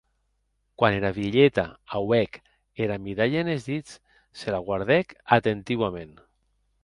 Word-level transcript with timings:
Quan 0.81 0.95
era 0.99 1.11
vielheta 1.17 1.65
auec 1.99 2.39
era 2.87 2.97
midalha 3.03 3.43
enes 3.45 3.69
dits, 3.69 4.01
se 4.41 4.53
la 4.57 4.61
guardèc 4.71 5.13
atentiuament. 5.37 6.19